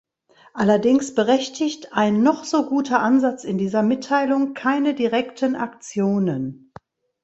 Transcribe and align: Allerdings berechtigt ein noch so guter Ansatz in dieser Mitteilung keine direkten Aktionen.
Allerdings 0.55 1.13
berechtigt 1.13 1.93
ein 1.93 2.23
noch 2.23 2.43
so 2.43 2.67
guter 2.67 3.01
Ansatz 3.01 3.43
in 3.43 3.59
dieser 3.59 3.83
Mitteilung 3.83 4.55
keine 4.55 4.95
direkten 4.95 5.55
Aktionen. 5.55 6.73